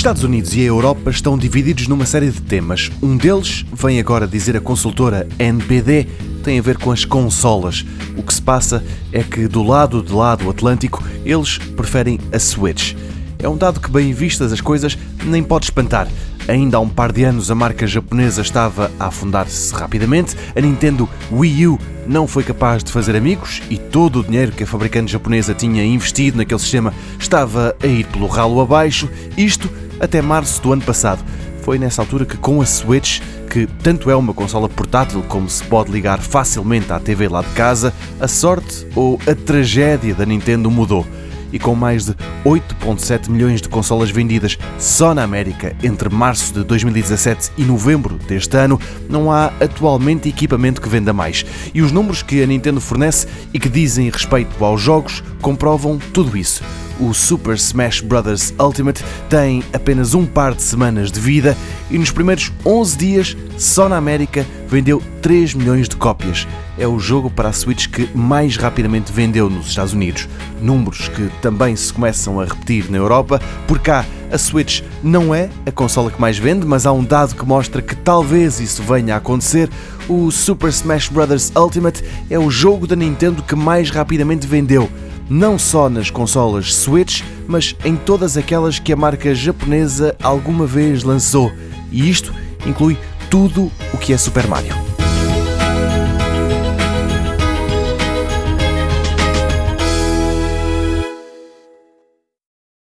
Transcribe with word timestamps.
Estados 0.00 0.24
Unidos 0.24 0.56
e 0.56 0.60
a 0.60 0.64
Europa 0.64 1.10
estão 1.10 1.36
divididos 1.36 1.86
numa 1.86 2.06
série 2.06 2.30
de 2.30 2.40
temas. 2.40 2.90
Um 3.02 3.18
deles, 3.18 3.66
vem 3.70 4.00
agora 4.00 4.26
dizer 4.26 4.56
a 4.56 4.60
consultora 4.60 5.28
NPD, 5.38 6.06
tem 6.42 6.58
a 6.58 6.62
ver 6.62 6.78
com 6.78 6.90
as 6.90 7.04
consolas. 7.04 7.84
O 8.16 8.22
que 8.22 8.32
se 8.32 8.40
passa 8.40 8.82
é 9.12 9.22
que 9.22 9.46
do 9.46 9.62
lado 9.62 10.02
de 10.02 10.10
lá 10.10 10.34
do 10.34 10.48
Atlântico, 10.48 11.04
eles 11.22 11.58
preferem 11.76 12.18
a 12.32 12.38
Switch. 12.38 12.94
É 13.38 13.46
um 13.46 13.58
dado 13.58 13.78
que, 13.78 13.90
bem 13.90 14.14
vistas 14.14 14.54
as 14.54 14.62
coisas, 14.62 14.96
nem 15.22 15.42
pode 15.42 15.66
espantar. 15.66 16.08
Ainda 16.48 16.78
há 16.78 16.80
um 16.80 16.88
par 16.88 17.12
de 17.12 17.22
anos 17.24 17.50
a 17.50 17.54
marca 17.54 17.86
japonesa 17.86 18.40
estava 18.40 18.90
a 18.98 19.08
afundar-se 19.08 19.74
rapidamente, 19.74 20.34
a 20.56 20.60
Nintendo 20.62 21.06
Wii 21.30 21.66
U 21.66 21.78
não 22.10 22.26
foi 22.26 22.42
capaz 22.42 22.82
de 22.82 22.90
fazer 22.90 23.14
amigos 23.14 23.62
e 23.70 23.78
todo 23.78 24.18
o 24.18 24.24
dinheiro 24.24 24.50
que 24.50 24.64
a 24.64 24.66
fabricante 24.66 25.12
japonesa 25.12 25.54
tinha 25.54 25.84
investido 25.84 26.38
naquele 26.38 26.58
sistema 26.58 26.92
estava 27.16 27.76
a 27.80 27.86
ir 27.86 28.04
pelo 28.06 28.26
ralo 28.26 28.60
abaixo, 28.60 29.08
isto 29.36 29.70
até 30.00 30.20
março 30.20 30.60
do 30.60 30.72
ano 30.72 30.82
passado. 30.82 31.24
Foi 31.62 31.78
nessa 31.78 32.02
altura 32.02 32.24
que, 32.24 32.36
com 32.36 32.60
a 32.60 32.66
Switch, 32.66 33.20
que 33.48 33.64
tanto 33.80 34.10
é 34.10 34.16
uma 34.16 34.34
consola 34.34 34.68
portátil 34.68 35.22
como 35.28 35.48
se 35.48 35.62
pode 35.62 35.92
ligar 35.92 36.18
facilmente 36.18 36.92
à 36.92 36.98
TV 36.98 37.28
lá 37.28 37.42
de 37.42 37.50
casa, 37.50 37.94
a 38.18 38.26
sorte 38.26 38.88
ou 38.96 39.16
a 39.28 39.34
tragédia 39.34 40.12
da 40.12 40.26
Nintendo 40.26 40.68
mudou 40.68 41.06
e 41.52 41.58
com 41.58 41.74
mais 41.74 42.06
de 42.06 42.14
8,7 42.44 43.28
milhões 43.28 43.60
de 43.60 43.68
consolas 43.68 44.10
vendidas 44.10 44.58
só 44.78 45.14
na 45.14 45.22
América 45.22 45.76
entre 45.82 46.08
março 46.08 46.54
de 46.54 46.64
2017 46.64 47.52
e 47.56 47.64
novembro 47.64 48.16
deste 48.26 48.56
ano, 48.56 48.80
não 49.08 49.30
há 49.30 49.46
atualmente 49.60 50.28
equipamento 50.28 50.80
que 50.80 50.88
venda 50.88 51.12
mais. 51.12 51.44
E 51.74 51.82
os 51.82 51.92
números 51.92 52.22
que 52.22 52.42
a 52.42 52.46
Nintendo 52.46 52.80
fornece 52.80 53.26
e 53.52 53.58
que 53.58 53.68
dizem 53.68 54.10
respeito 54.10 54.64
aos 54.64 54.80
jogos 54.80 55.22
comprovam 55.40 55.98
tudo 56.12 56.36
isso 56.36 56.62
o 57.00 57.14
Super 57.14 57.54
Smash 57.54 58.00
Bros. 58.00 58.52
Ultimate 58.58 59.02
tem 59.28 59.64
apenas 59.72 60.14
um 60.14 60.26
par 60.26 60.54
de 60.54 60.62
semanas 60.62 61.10
de 61.10 61.18
vida 61.18 61.56
e 61.90 61.98
nos 61.98 62.10
primeiros 62.10 62.52
11 62.64 62.96
dias, 62.96 63.36
só 63.56 63.88
na 63.88 63.96
América, 63.96 64.46
vendeu 64.68 65.02
3 65.22 65.54
milhões 65.54 65.88
de 65.88 65.96
cópias. 65.96 66.46
É 66.78 66.86
o 66.86 66.98
jogo 66.98 67.30
para 67.30 67.48
a 67.48 67.52
Switch 67.52 67.88
que 67.88 68.08
mais 68.16 68.56
rapidamente 68.56 69.12
vendeu 69.12 69.50
nos 69.50 69.68
Estados 69.68 69.92
Unidos. 69.92 70.28
Números 70.60 71.08
que 71.08 71.30
também 71.42 71.74
se 71.74 71.92
começam 71.92 72.38
a 72.40 72.44
repetir 72.44 72.90
na 72.90 72.98
Europa. 72.98 73.40
Por 73.66 73.78
cá, 73.78 74.04
a 74.30 74.38
Switch 74.38 74.82
não 75.02 75.34
é 75.34 75.50
a 75.66 75.72
consola 75.72 76.10
que 76.10 76.20
mais 76.20 76.38
vende, 76.38 76.66
mas 76.66 76.86
há 76.86 76.92
um 76.92 77.04
dado 77.04 77.34
que 77.34 77.44
mostra 77.44 77.82
que 77.82 77.96
talvez 77.96 78.60
isso 78.60 78.82
venha 78.82 79.14
a 79.14 79.18
acontecer. 79.18 79.68
O 80.08 80.30
Super 80.30 80.68
Smash 80.68 81.08
Bros. 81.08 81.52
Ultimate 81.56 82.04
é 82.28 82.38
o 82.38 82.50
jogo 82.50 82.86
da 82.86 82.96
Nintendo 82.96 83.42
que 83.42 83.56
mais 83.56 83.90
rapidamente 83.90 84.46
vendeu 84.46 84.88
não 85.30 85.56
só 85.56 85.88
nas 85.88 86.10
consolas 86.10 86.74
Switch, 86.74 87.22
mas 87.46 87.76
em 87.84 87.94
todas 87.94 88.36
aquelas 88.36 88.80
que 88.80 88.92
a 88.92 88.96
marca 88.96 89.32
japonesa 89.32 90.16
alguma 90.20 90.66
vez 90.66 91.04
lançou. 91.04 91.52
E 91.92 92.10
isto 92.10 92.34
inclui 92.66 92.98
tudo 93.30 93.70
o 93.94 93.98
que 93.98 94.12
é 94.12 94.18
Super 94.18 94.48
Mario. 94.48 94.89